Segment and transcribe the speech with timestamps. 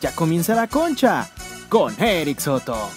[0.00, 1.28] Ya comienza la concha
[1.68, 2.88] con Eric Soto.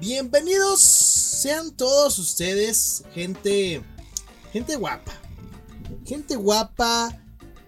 [0.00, 3.82] Bienvenidos sean todos ustedes, gente,
[4.52, 5.12] gente guapa,
[6.06, 7.18] gente guapa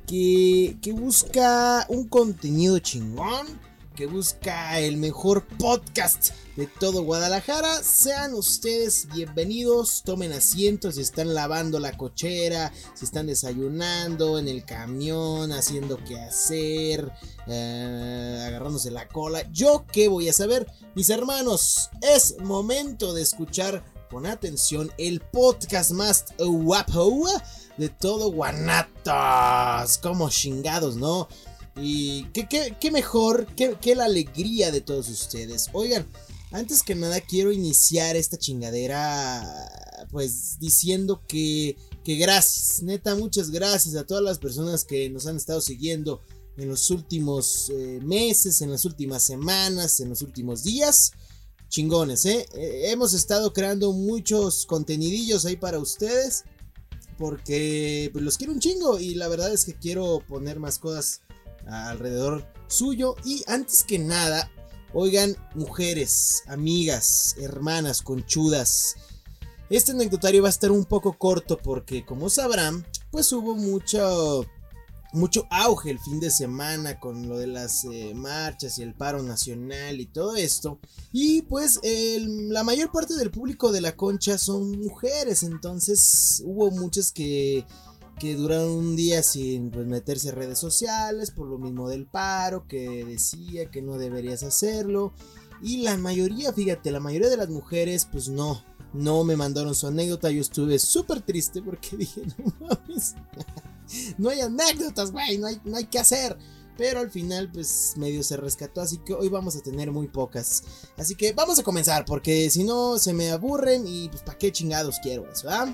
[0.07, 3.47] que, que busca un contenido chingón,
[3.95, 7.83] que busca el mejor podcast de todo Guadalajara.
[7.83, 14.65] Sean ustedes bienvenidos, tomen asientos si están lavando la cochera, si están desayunando en el
[14.65, 17.11] camión, haciendo qué hacer,
[17.47, 19.43] eh, agarrándose la cola.
[19.53, 25.91] Yo qué voy a saber, mis hermanos, es momento de escuchar con atención el podcast
[25.91, 27.29] más guapo
[27.77, 29.99] de todo Guanatos.
[29.99, 31.29] Como chingados, ¿no?
[31.77, 35.69] Y qué, mejor, qué, la alegría de todos ustedes.
[35.73, 36.07] Oigan,
[36.55, 39.43] antes que nada quiero iniciar esta chingadera
[40.11, 45.37] pues diciendo que, que gracias, neta, muchas gracias a todas las personas que nos han
[45.37, 46.21] estado siguiendo
[46.57, 51.11] en los últimos eh, meses, en las últimas semanas, en los últimos días.
[51.69, 52.47] Chingones, ¿eh?
[52.55, 52.93] ¿eh?
[52.93, 56.45] Hemos estado creando muchos contenidillos ahí para ustedes.
[57.19, 61.23] Porque pues, los quiero un chingo y la verdad es que quiero poner más cosas
[61.67, 63.17] alrededor suyo.
[63.25, 64.51] Y antes que nada,
[64.95, 68.95] oigan, mujeres, amigas, hermanas, conchudas.
[69.69, 74.47] Este anecdotario va a estar un poco corto porque, como sabrán, pues hubo mucho,
[75.13, 79.23] mucho auge el fin de semana con lo de las eh, marchas y el paro
[79.23, 80.79] nacional y todo esto.
[81.13, 87.11] Y pues la mayor parte del público de la concha son mujeres, entonces hubo muchas
[87.11, 87.67] que
[88.19, 92.67] que duraron un día sin pues, meterse a redes sociales por lo mismo del paro,
[92.67, 95.13] que decía que no deberías hacerlo.
[95.63, 99.87] Y la mayoría, fíjate, la mayoría de las mujeres pues no, no me mandaron su
[99.87, 100.31] anécdota.
[100.31, 103.15] Yo estuve súper triste porque dije, no mames,
[104.19, 106.37] no hay anécdotas, güey, no hay, no hay que hacer.
[106.77, 108.81] Pero al final, pues medio se rescató.
[108.81, 110.65] Así que hoy vamos a tener muy pocas.
[110.97, 112.05] Así que vamos a comenzar.
[112.05, 113.87] Porque si no, se me aburren.
[113.87, 115.49] Y pues, ¿para qué chingados quiero eso?
[115.49, 115.73] ¿ah?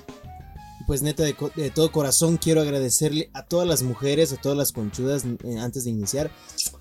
[0.90, 5.24] Pues neta de, todo corazón quiero agradecerle a todas las mujeres, a todas las conchudas
[5.24, 6.32] eh, antes de iniciar.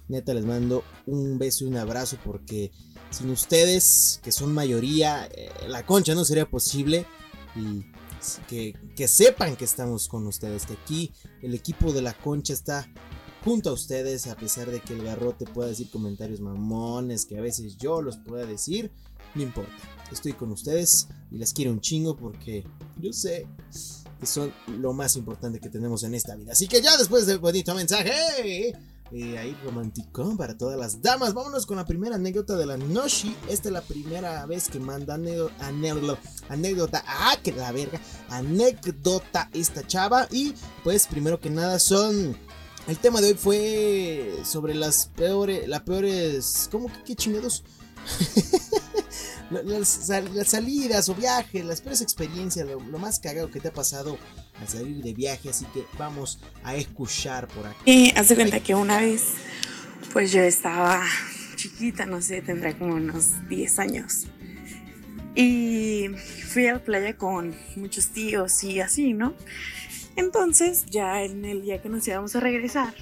[0.08, 2.72] Neta les mando un beso y un abrazo porque
[3.12, 7.06] sin ustedes, que son mayoría, eh, la concha no sería posible.
[7.56, 7.86] Y
[8.48, 11.12] que, que sepan que estamos con ustedes, que aquí
[11.44, 12.92] el equipo de la concha está
[13.44, 17.42] junto a ustedes, a pesar de que el garrote pueda decir comentarios mamones, que a
[17.42, 18.92] veces yo los pueda decir,
[19.36, 19.78] no importa.
[20.12, 22.64] Estoy con ustedes y les quiero un chingo porque
[23.00, 23.48] yo sé
[24.19, 26.52] que son lo más importante que tenemos en esta vida.
[26.52, 28.75] Así que ya después del bonito mensaje,
[29.12, 33.35] eh, ahí romántico para todas las damas, vámonos con la primera anécdota de la Noshi.
[33.50, 36.19] Esta es la primera vez que manda anécdota,
[36.50, 38.00] anécdota, ah, que la verga,
[38.30, 40.28] anécdota esta chava.
[40.31, 40.53] Y
[40.84, 42.38] pues primero que nada son...
[42.88, 47.63] El tema de hoy fue sobre las peores, las peores, ¿cómo que qué chingados?
[49.50, 49.88] las,
[50.46, 54.18] salidas o viajes, las peores experiencias, lo, más cagado que te ha pasado
[54.60, 57.80] al salir de viaje, así que vamos a escuchar por aquí.
[57.86, 59.24] Y hace cuenta que una vez,
[60.14, 61.04] pues yo estaba
[61.56, 64.28] chiquita, no sé, tendrá como unos 10 años.
[65.36, 66.10] Y
[66.48, 69.34] fui a la playa con muchos tíos y así, ¿no?
[70.16, 72.94] Entonces, ya en el día que nos íbamos a regresar,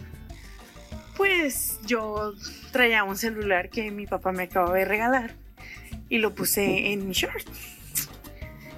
[1.16, 2.34] pues yo
[2.72, 5.47] traía un celular que mi papá me acababa de regalar
[6.09, 7.47] y lo puse en mi short.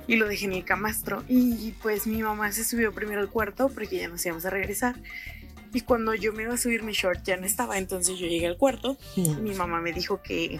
[0.07, 1.23] Y lo dejé en el camastro.
[1.27, 4.95] Y pues mi mamá se subió primero al cuarto porque ya nos íbamos a regresar.
[5.73, 8.47] Y cuando yo me iba a subir mi short ya no estaba, entonces yo llegué
[8.47, 8.97] al cuarto.
[9.15, 10.59] Mi mamá me dijo que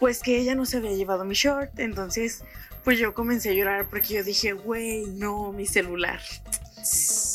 [0.00, 2.42] pues que ella no se había llevado mi short, entonces
[2.82, 6.20] pues yo comencé a llorar porque yo dije, güey, no, mi celular.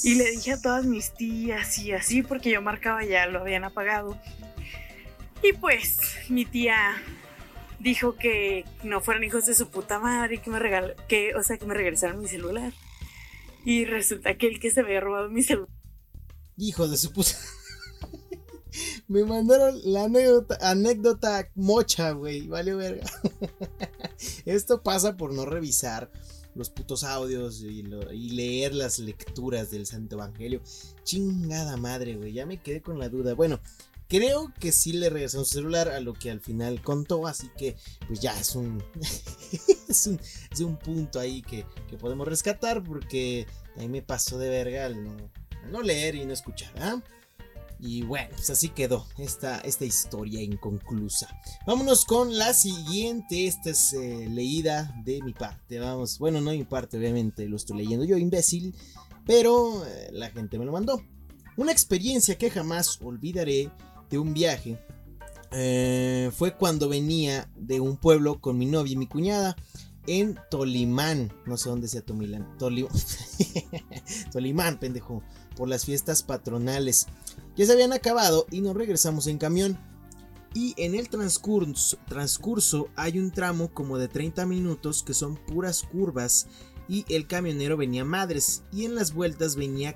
[0.03, 3.63] Y le dije a todas mis tías y así porque yo marcaba ya, lo habían
[3.63, 4.19] apagado.
[5.41, 7.01] Y pues mi tía
[7.79, 11.57] dijo que no fueran hijos de su puta madre, que me regal que, o sea,
[11.57, 12.74] que me regresaron mi celular.
[13.65, 15.69] Y resulta que el que se había robado mi celular.
[16.57, 17.31] Hijo de su puta.
[19.07, 22.47] me mandaron la anécdota, anécdota mocha, güey.
[22.47, 23.06] Vale verga.
[24.45, 26.12] Esto pasa por no revisar
[26.56, 27.83] los putos audios y,
[28.13, 30.62] y, leer las lecturas del Santo Evangelio.
[31.03, 32.33] Chingada madre, güey.
[32.33, 33.35] Ya me quedé con la duda.
[33.35, 33.59] Bueno,
[34.09, 37.75] Creo que sí le regresó su celular a lo que al final contó, así que
[38.07, 38.81] pues ya es un,
[39.89, 40.07] es,
[40.62, 41.65] un punto ahí que,
[42.00, 43.45] podemos rescatar porque
[43.75, 45.04] a mí me pasó de verga al
[45.69, 46.71] no, leer y no escuchar.
[46.80, 47.01] ¿ah?
[47.80, 51.27] Y bueno, pues así quedó esta, esta historia inconclusa.
[51.65, 53.45] Vámonos con la siguiente.
[53.45, 55.80] Esta es eh, leída de mi parte.
[55.80, 58.74] Vamos, bueno, no mi parte, obviamente lo estoy leyendo yo, imbécil.
[59.25, 61.03] Pero eh, la gente me lo mandó.
[61.57, 63.69] Una experiencia que jamás olvidaré
[64.09, 64.80] de un viaje
[65.51, 69.56] eh, fue cuando venía de un pueblo con mi novia y mi cuñada
[70.07, 71.31] en Tolimán.
[71.45, 72.57] No sé dónde sea Tomilán.
[74.31, 75.21] Tolimán, pendejo.
[75.56, 77.07] Por las fiestas patronales.
[77.56, 79.77] Ya se habían acabado y nos regresamos en camión.
[80.53, 85.83] Y en el transcurso, transcurso hay un tramo como de 30 minutos que son puras
[85.83, 86.48] curvas
[86.88, 89.95] y el camionero venía madres y en las vueltas venía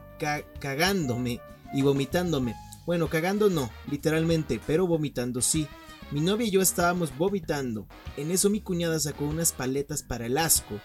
[0.59, 1.39] cagándome
[1.73, 2.53] y vomitándome.
[2.91, 5.65] Bueno, cagando no, literalmente, pero vomitando sí.
[6.11, 7.87] Mi novia y yo estábamos vomitando.
[8.17, 10.77] En eso mi cuñada sacó unas paletas para el asco.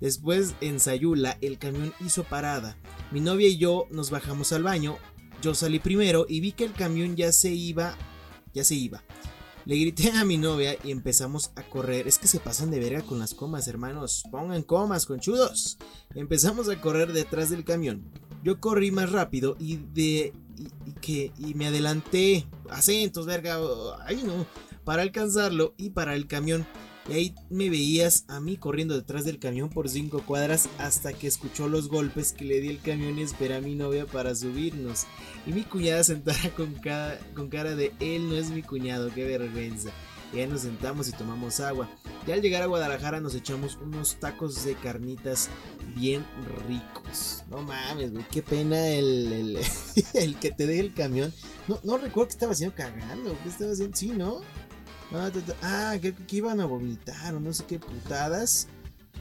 [0.00, 2.78] Después en Sayula el camión hizo parada.
[3.10, 4.96] Mi novia y yo nos bajamos al baño.
[5.42, 7.94] Yo salí primero y vi que el camión ya se iba.
[8.54, 9.04] Ya se iba.
[9.66, 12.08] Le grité a mi novia y empezamos a correr.
[12.08, 14.24] Es que se pasan de verga con las comas, hermanos.
[14.30, 15.76] Pongan comas, conchudos.
[16.14, 18.10] Empezamos a correr detrás del camión.
[18.42, 20.32] Yo corrí más rápido y de.
[20.86, 21.32] Y, que.
[21.38, 22.46] y me adelanté.
[22.68, 23.58] Acentos, verga.
[24.06, 24.46] Ay no.
[24.84, 26.66] Para alcanzarlo y para el camión.
[27.08, 31.26] Y ahí me veías a mí corriendo detrás del camión por cinco cuadras hasta que
[31.26, 35.06] escuchó los golpes que le di el camión y esperé a mi novia para subirnos.
[35.46, 36.76] Y mi cuñada sentada con,
[37.34, 39.90] con cara de él no es mi cuñado, qué vergüenza.
[40.32, 41.88] Y ahí nos sentamos y tomamos agua.
[42.26, 45.48] Y al llegar a Guadalajara nos echamos unos tacos de carnitas
[45.96, 46.24] bien
[46.68, 47.42] ricos.
[47.50, 49.58] No mames, güey, qué pena el,
[50.14, 51.32] el, que te deje el camión.
[51.66, 53.36] No, no recuerdo que estaba haciendo cagando.
[53.42, 53.96] ¿Qué estaba haciendo?
[53.96, 54.40] Sí, ¿no?
[55.62, 58.68] Ah, creo que iban a vomitar o no sé qué putadas.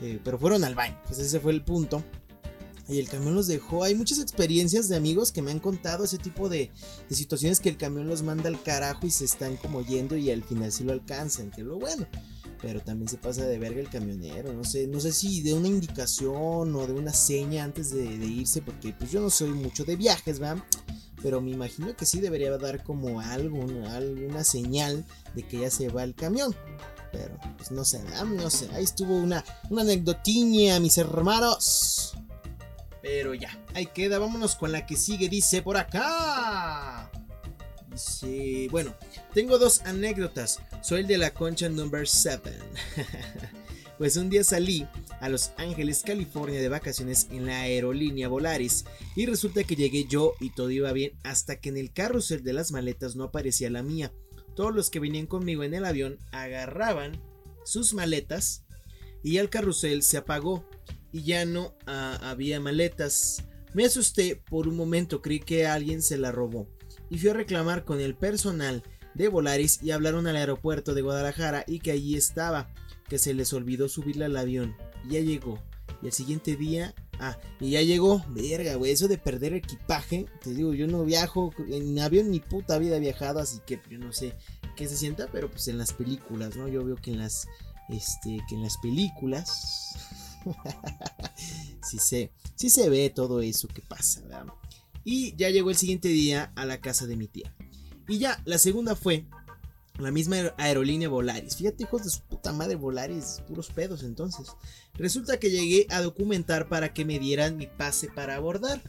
[0.02, 0.98] Eh, pero fueron al baño.
[1.08, 2.04] Pues ese fue el punto.
[2.90, 3.84] Y el camión los dejó.
[3.84, 6.72] Hay muchas experiencias de amigos que me han contado ese tipo de,
[7.10, 10.44] situaciones que el camión los manda al carajo y se están como yendo y al
[10.44, 11.52] final sí lo alcanzan.
[11.52, 12.08] Que lo bueno.
[12.62, 14.52] Pero también se pasa de verga el camionero.
[14.54, 18.64] No sé, no sé si de una indicación o de una seña antes de, irse.
[18.64, 20.64] Porque pues yo no soy mucho de viajes, ¿verdad?
[21.22, 25.06] pero me imagino que sí debería dar como algo, alguna señal
[25.36, 26.56] de que ya se va el camión.
[27.12, 29.84] Pero pues no sé, no sé, ahí estuvo una, una
[30.80, 32.14] mis hermanos.
[33.02, 37.10] Pero ya, ahí queda, vámonos con la que sigue, dice por acá.
[37.92, 38.94] Dice, bueno,
[39.34, 40.60] tengo dos anécdotas.
[40.82, 42.52] Soy el de la concha number 7.
[43.98, 44.86] pues un día salí
[45.22, 48.86] a Los Ángeles, California de vacaciones en la aerolínea Volaris
[49.16, 52.54] y resulta que llegué yo y todo iba bien hasta que en el carrusel de
[52.54, 54.14] las maletas no aparecía la mía.
[54.56, 57.22] Todos los que venían conmigo en el avión agarraban
[57.66, 58.66] sus maletas
[59.24, 60.66] y el carrusel se apagó
[61.12, 63.44] y ya no ah, había maletas.
[63.74, 66.68] Me asusté por un momento, creí que alguien se la robó
[67.10, 68.84] y fui a reclamar con el personal
[69.14, 72.74] de Volaris y hablaron al aeropuerto de Guadalajara y que allí estaba,
[73.08, 74.76] que se les olvidó subirla al avión
[75.08, 75.60] ya llegó.
[76.02, 80.54] Y el siguiente día, ah, y ya llegó, verga, güey, eso de perder equipaje, te
[80.54, 84.14] digo, yo no viajo, en avión ni puta vida he viajado, así que yo no
[84.14, 84.36] sé
[84.76, 86.68] qué se sienta, pero pues en las películas, ¿no?
[86.68, 87.48] Yo veo que en las,
[87.90, 89.96] este, que en las películas,
[91.90, 94.46] sí se, sí se ve todo eso que pasa, ¿verdad?
[95.04, 97.54] Y ya llegó el siguiente día a la casa de mi tía.
[98.08, 99.26] Y ya, la segunda fue
[100.00, 101.56] la misma aerolínea Volaris.
[101.56, 104.48] Fíjate, hijos de su puta madre, Volaris, puros pedos entonces.
[104.96, 108.82] Resulta que llegué a documentar para que me dieran mi pase para abordar.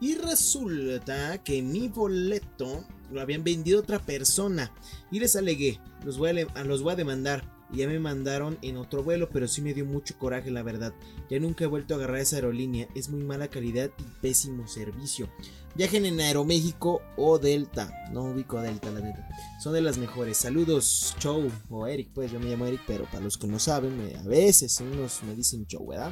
[0.00, 4.72] Y resulta que mi boleto lo habían vendido otra persona.
[5.10, 7.57] Y les alegué, los voy a, los voy a demandar.
[7.70, 10.94] Y ya me mandaron en otro vuelo, pero sí me dio mucho coraje, la verdad.
[11.28, 15.28] Ya nunca he vuelto a agarrar esa aerolínea, es muy mala calidad y pésimo servicio.
[15.74, 17.92] Viajen en Aeroméxico o Delta.
[18.10, 19.28] No ubico Delta, la neta.
[19.62, 20.36] Son de las mejores.
[20.36, 24.12] Saludos, Chow o Eric, pues yo me llamo Eric, pero para los que no saben,
[24.16, 26.10] a veces unos me dicen Chow, ¿verdad?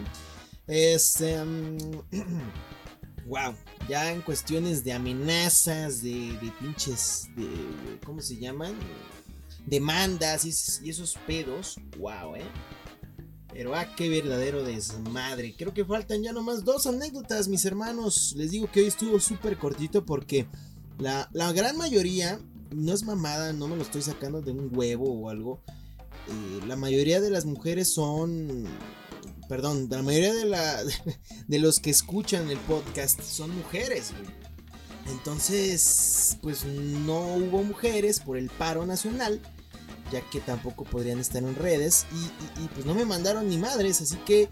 [0.67, 1.37] Este.
[3.27, 3.55] wow,
[3.89, 7.49] ya en cuestiones de amenazas, de, de pinches, de,
[8.05, 8.75] ¿cómo se llaman?
[9.67, 11.77] Demandas y esos, pedos.
[11.99, 12.45] Wow, eh.
[13.53, 15.55] Pero ah, qué verdadero desmadre.
[15.57, 18.35] Creo que faltan ya nomás dos anécdotas, mis hermanos.
[18.37, 20.47] Les digo que hoy estuvo súper cortito porque
[20.99, 22.39] la, gran mayoría,
[22.71, 25.63] no es mamada, no me lo estoy sacando de un huevo o algo.
[26.29, 28.67] Eh, la mayoría de las mujeres son...
[29.49, 30.83] Perdón, la mayoría de, la,
[31.47, 34.11] de los que escuchan el podcast son mujeres.
[35.07, 39.41] Entonces, pues no hubo mujeres por el paro nacional
[40.11, 44.17] ya que tampoco podrían estar en redes y, pues no me mandaron ni madres, así
[44.19, 44.49] que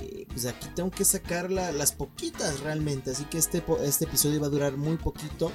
[0.00, 4.46] eh, pues aquí tengo que sacar las poquitas realmente, así que este, este episodio va
[4.46, 5.50] a durar muy poquito.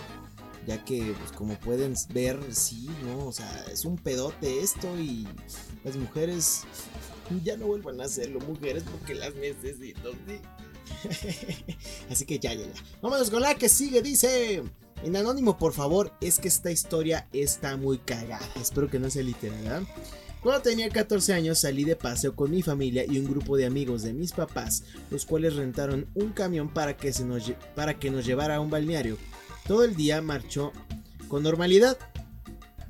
[0.68, 3.28] ya que pues como pueden ver, sí, ¿no?
[3.28, 5.28] O sea, es un pedote esto y
[5.84, 6.64] las mujeres
[7.44, 10.40] ya no vuelvan a hacerlo, mujeres, porque las necesito, ¿sí?
[12.10, 12.74] Así que ya, ya, ya.
[13.02, 14.64] Vámonos con la que sigue, dice...
[15.04, 18.48] En anónimo, por favor, es que esta historia está muy cagada.
[18.60, 19.84] Espero que no sea literal, ¿verdad?
[20.42, 24.04] Cuando tenía 14 años salí de paseo con mi familia y un grupo de amigos
[24.04, 28.28] de mis papás, los cuales rentaron un camión para que, se nos, para que nos
[28.28, 29.18] llevara a un balneario.
[29.68, 30.72] Todo el día marchó
[31.30, 31.98] con normalidad,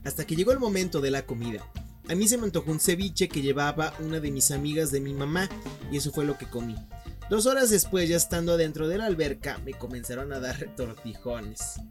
[0.04, 1.66] hasta que llegó el momento de la comida.
[2.10, 5.14] A mí se me antojó un ceviche que llevaba una de mis amigas de mi
[5.14, 5.50] mamá
[5.92, 6.76] y eso fue lo que comí.
[7.30, 11.82] Dos horas después, ya estando adentro de la alberca, me comenzaron a dar retortijones.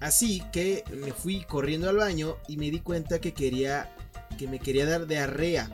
[0.00, 3.94] Así que me fui corriendo al baño y me di cuenta que quería
[4.38, 5.68] que me quería dar diarrea.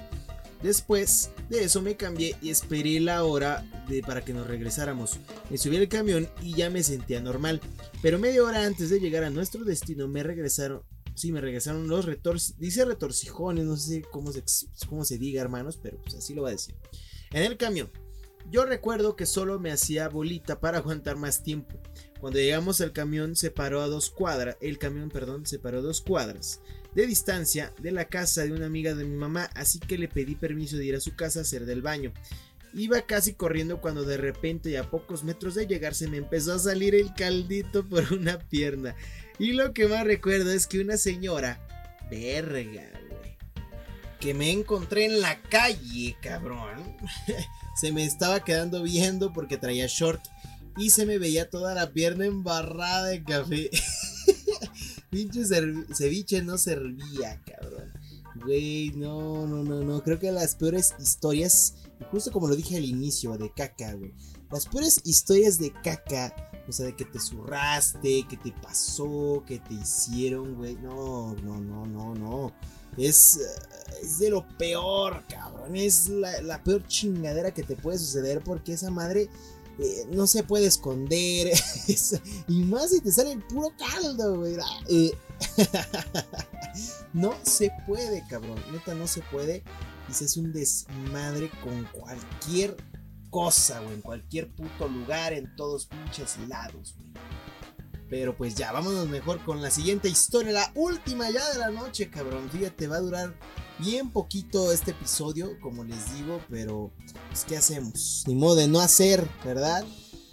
[0.60, 5.20] Después de eso me cambié y esperé la hora de, para que nos regresáramos.
[5.50, 7.60] Me subí al camión y ya me sentía normal.
[8.02, 10.82] Pero media hora antes de llegar a nuestro destino me regresaron.
[11.14, 12.58] Sí, me regresaron los retorcijones.
[12.58, 14.42] Dice retorcijones, no sé cómo se,
[14.88, 16.75] cómo se diga, hermanos, pero pues así lo va a decir.
[17.30, 17.88] En el camión.
[18.50, 21.79] Yo recuerdo que solo me hacía bolita para aguantar más tiempo.
[22.21, 24.57] Cuando llegamos al camión se paró a dos cuadras.
[24.61, 26.61] El camión, perdón, se paró a dos cuadras
[26.97, 30.35] de distancia de la casa de una amiga de mi mamá, así que le pedí
[30.35, 32.15] permiso de ir a su casa a hacer del baño.
[32.73, 36.55] Iba casi corriendo cuando de repente y a pocos metros de llegar se me empezó
[36.55, 38.97] a salir el caldito por una pierna.
[39.38, 41.61] Y lo que más recuerdo es que una señora,
[42.11, 42.91] verga,
[44.26, 46.97] que me encontré en la calle, cabrón,
[47.76, 50.21] se me estaba quedando viendo porque traía short
[50.76, 53.71] y se me veía toda la pierna embarrada de café.
[55.11, 55.45] Pinche
[55.95, 57.92] ceviche no servía, cabrón.
[58.45, 60.02] Güey, no, no, no, no.
[60.02, 61.76] Creo que las peores historias,
[62.11, 64.12] justo como lo dije al inicio, de caca, güey.
[64.50, 66.35] Las peores historias de caca,
[66.66, 70.75] o sea, de que te zurraste, que te pasó, que te hicieron, güey.
[70.75, 72.52] No, no, no, no, no.
[72.97, 73.38] Es,
[74.03, 75.76] es de lo peor, cabrón.
[75.76, 79.29] Es la, peor chingadera que te puede suceder porque esa madre
[79.79, 81.53] eh, no se puede esconder.
[82.49, 84.57] y más si te sale el puro caldo, güey.
[84.88, 85.12] Eh,
[87.12, 88.62] no se puede, cabrón.
[88.73, 89.62] Neta, no se puede.
[90.09, 92.76] Y se hace un desmadre con cualquier
[93.31, 93.95] cosa, güey.
[93.95, 97.15] En cualquier puto lugar, en todos pinches lados, güey.
[98.08, 102.08] Pero pues ya, vámonos mejor con la siguiente historia, la última ya de la noche,
[102.08, 102.48] cabrón.
[102.50, 103.34] Fíjate, va a durar
[103.78, 106.92] bien poquito este episodio, como les digo, pero
[107.28, 108.25] pues ¿qué hacemos?
[108.26, 109.84] Ni modo de no hacer, ¿verdad?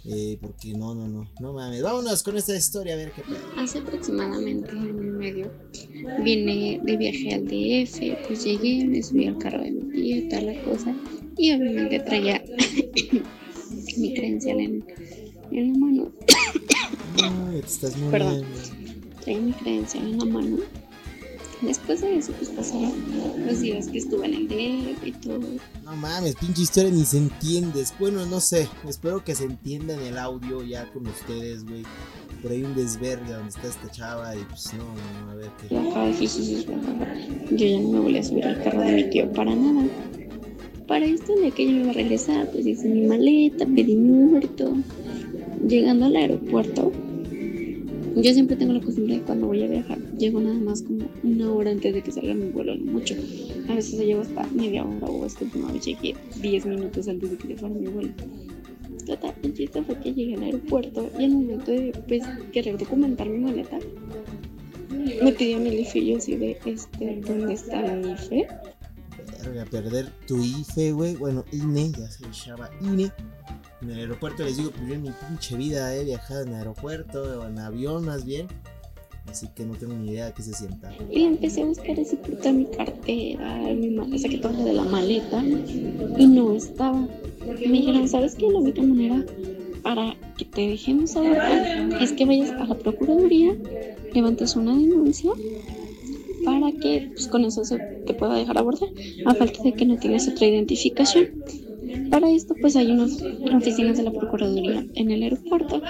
[0.06, 1.82] Eh, porque no, no, no, no mames.
[1.82, 3.38] Vámonos con esta historia a ver qué pedo.
[3.56, 5.52] Hace aproximadamente un año y medio
[6.22, 10.46] vine de viaje al DF, pues llegué, me subí al carro de mi tío tal
[10.46, 10.94] la cosa,
[11.38, 12.44] y obviamente traía
[13.96, 14.84] mi credencial en,
[15.50, 16.12] en la mano.
[17.22, 18.10] Ay, te estás muriendo.
[18.10, 18.44] Perdón.
[19.22, 20.58] Traía mi credencial en la mano
[21.66, 22.92] Después de eso, pues pasaron
[23.46, 25.40] los días que estuve en el DF y todo.
[25.84, 27.84] No mames, pinche historia ni se entiende.
[27.98, 28.68] Bueno, no sé.
[28.86, 31.84] Espero que se entienda en el audio ya con ustedes, güey.
[32.42, 34.84] Por ahí un desvergue donde está esta chava y pues no,
[35.24, 35.74] no a ver qué.
[37.56, 39.86] Yo ya no me volví a subir al carro de mi tío para nada.
[40.86, 44.24] Para esto, de que yo me iba a regresar, pues hice mi maleta, pedí mi
[44.24, 44.74] muerto.
[45.66, 46.92] Llegando al aeropuerto,
[48.22, 51.52] yo siempre tengo la costumbre de cuando voy a viajar, llego nada más como una
[51.52, 53.14] hora antes de que salga mi vuelo, no mucho.
[53.68, 57.36] A veces llevo hasta media hora o esta última vez llegué 10 minutos antes de
[57.36, 58.12] que fuera mi vuelo.
[59.06, 63.28] Total, el chiste fue que llegué al aeropuerto y al momento de pues, querer documentar
[63.28, 63.78] mi maleta,
[65.22, 68.46] me pidió mi IFE y yo así de, este, ¿dónde está mi IFE?
[69.60, 71.16] a perder tu IFE, güey.
[71.16, 73.12] Bueno, INE, ya se llama INE
[73.84, 77.40] en el aeropuerto les digo, pues yo en mi pinche vida he viajado en aeropuerto
[77.40, 78.46] o en avión más bien.
[79.28, 80.92] Así que no tengo ni idea de qué se sienta.
[81.10, 84.84] Y empecé a buscar así puta mi cartera, mi maleta, saqué todo lo de la
[84.84, 87.08] maleta y no estaba.
[87.46, 88.50] Me dijeron, ¿sabes qué?
[88.50, 89.24] La única manera
[89.82, 93.56] para que te dejemos abordar es que vayas a la Procuraduría,
[94.12, 95.32] levantes una denuncia
[96.44, 98.90] para que pues, con eso se te pueda dejar abordar,
[99.24, 101.28] a falta de que no tienes otra identificación.
[102.10, 103.22] Para esto, pues hay unas
[103.54, 105.82] oficinas de la Procuraduría en el aeropuerto.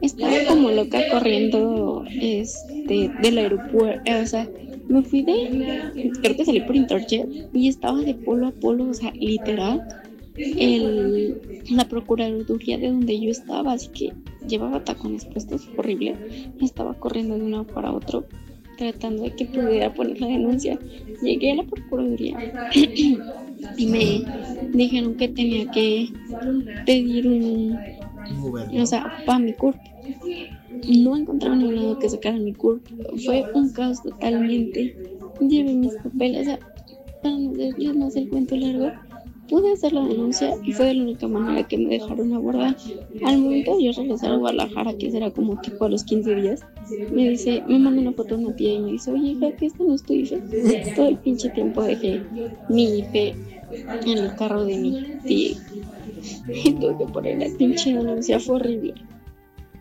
[0.00, 4.48] Estaba como loca corriendo este, del aeropuerto, o sea,
[4.88, 8.94] me fui de, creo que salí por Interjet y estaba de polo a polo, o
[8.94, 9.86] sea, literal,
[10.36, 14.12] el, la Procuraduría de donde yo estaba, así que
[14.48, 16.16] llevaba tacones puestos, horrible,
[16.60, 18.24] estaba corriendo de uno para otro
[18.76, 20.78] tratando de que pudiera poner la denuncia.
[21.22, 22.36] Llegué a la Procuraduría
[23.76, 24.24] y me
[24.72, 26.12] dijeron que tenía que
[26.86, 27.78] pedir un,
[28.80, 29.80] o sea, para mi cuerpo.
[30.88, 32.86] no encontraba ningún lado que sacar mi CURP.
[33.24, 34.96] Fue un caos totalmente.
[35.40, 36.58] Llevé mis papeles, o sea,
[37.22, 38.90] para no hacerles más el cuento largo,
[39.52, 42.74] pude hacer la denuncia y fue de la única manera que me dejaron abordar.
[43.26, 46.60] Al momento de yo regresar a Guadalajara, que será como tipo a los 15 días,
[47.12, 49.66] me dice, me manda una foto de una tía y me dice, oye hija, ¿qué
[49.66, 50.36] esta no es tu hija?
[50.96, 52.22] Todo el pinche tiempo dejé
[52.70, 55.56] mi IP en el carro de mi tía.
[56.48, 58.94] Y tuve que poner la pinche denuncia, fue horrible.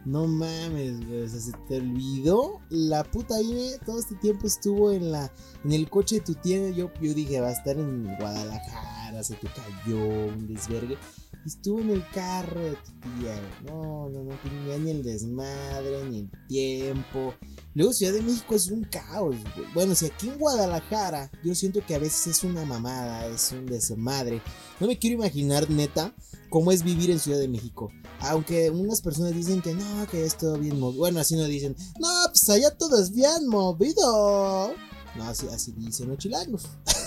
[0.03, 1.21] No mames, güey.
[1.21, 2.59] O sea, se te olvidó.
[2.69, 5.31] La puta INE todo este tiempo estuvo en la
[5.63, 6.71] en el coche de tu tía.
[6.71, 9.00] Yo, yo dije, va a estar en Guadalajara.
[9.23, 10.97] Se te cayó un desvergue.
[11.45, 13.39] Estuvo en el carro de tu tía.
[13.65, 17.35] No, no, no tenía ni el desmadre, ni el tiempo.
[17.75, 19.35] Luego Ciudad de México es un caos.
[19.73, 23.67] Bueno, si aquí en Guadalajara yo siento que a veces es una mamada, es un
[23.67, 24.41] desmadre.
[24.79, 26.15] No me quiero imaginar, neta,
[26.49, 27.91] cómo es vivir en Ciudad de México.
[28.21, 31.01] Aunque unas personas dicen que no, que es todo bien movido.
[31.01, 34.73] Bueno, así no dicen, no, pues allá todo es bien movido.
[35.15, 36.63] No, así, así dicen los chilangos.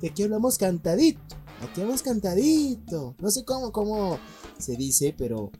[0.00, 1.20] que aquí hablamos cantadito.
[1.62, 3.14] Aquí hablamos cantadito.
[3.18, 4.18] No sé cómo, cómo
[4.58, 5.50] se dice, pero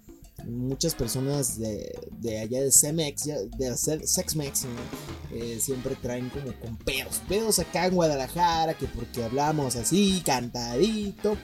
[0.46, 5.36] muchas personas de, de allá de Cemex, de Sexmex, ¿no?
[5.36, 7.20] eh, siempre traen como con pedos.
[7.28, 11.36] Pedos acá en Guadalajara, que porque hablamos así, cantadito.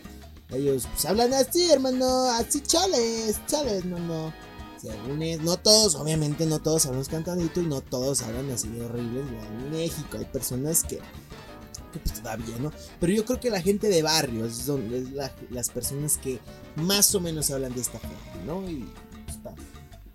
[0.50, 4.32] Ellos pues, hablan así, hermano, así chales, chales, no, no.
[4.80, 8.84] Según es, no todos, obviamente no todos hablamos cantadito y no todos hablan así de
[8.84, 9.24] horribles.
[9.26, 11.00] En México hay personas que
[11.98, 12.72] pues, todavía, ¿no?
[13.00, 15.06] Pero yo creo que la gente de barrio es, donde,
[15.50, 16.40] las personas que
[16.76, 18.68] más o menos hablan de esta forma, ¿no?
[18.68, 18.84] Y
[19.42, 19.54] pues,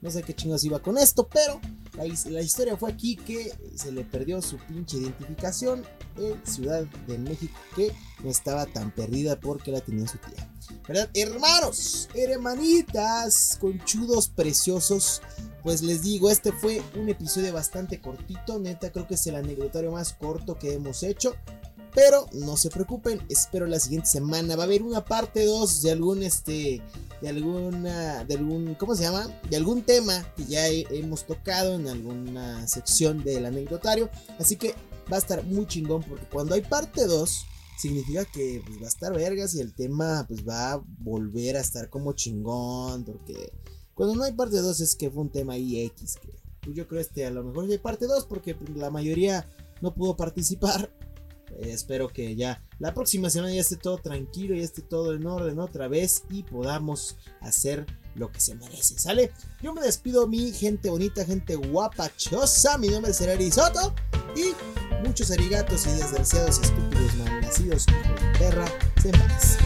[0.01, 1.59] no sé qué chingos iba con esto, pero
[1.97, 5.83] la, la, historia fue aquí que se le perdió su pinche identificación
[6.17, 7.93] en Ciudad de México, que
[8.23, 10.49] no estaba tan perdida porque la tenía su tía.
[10.87, 11.09] ¿Verdad?
[11.13, 15.21] Hermanos, hermanitas, conchudos preciosos.
[15.63, 18.59] Pues les digo, este fue un episodio bastante cortito.
[18.59, 21.35] Neta, creo que es el anecdotario más corto que hemos hecho.
[21.93, 24.55] Pero no se preocupen, espero la siguiente semana.
[24.55, 26.81] Va a haber una parte 2 de algún este
[27.21, 29.27] de alguna de algún ¿cómo se llama?
[29.49, 34.73] de algún tema que ya he, hemos tocado en alguna sección del anecdotario, así que
[35.11, 37.45] va a estar muy chingón porque cuando hay parte 2
[37.77, 41.61] significa que pues, va a estar vergas y el tema pues va a volver a
[41.61, 43.51] estar como chingón porque
[43.93, 46.87] cuando no hay parte 2 es que fue un tema ahí X que pues, yo
[46.87, 49.49] creo este a lo mejor hay parte 2 porque pues, la mayoría
[49.81, 50.91] no pudo participar
[51.57, 55.25] eh, espero que ya la próxima semana ya esté todo tranquilo, ya esté todo en
[55.25, 57.85] orden otra vez y podamos hacer
[58.15, 59.31] lo que se merece, ¿sale?
[59.61, 62.77] Yo me despido, mi gente bonita, gente guapachosa.
[62.77, 63.93] Mi nombre es Erari Soto
[64.35, 64.53] y
[65.05, 68.65] muchos arigatos y desgraciados, estúpidos, malnacidos, hijos de perra,
[69.01, 69.57] se más.